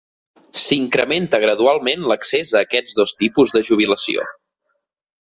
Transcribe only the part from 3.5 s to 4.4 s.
de jubilació.